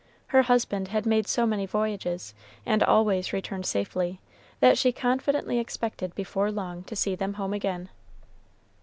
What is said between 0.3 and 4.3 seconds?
husband had made so many voyages, and always returned safely,